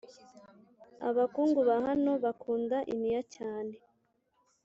abakungu 1.07 1.59
bahano 1.69 2.11
bakunda 2.23 2.77
imiya 2.93 3.21
cyane 3.35 3.75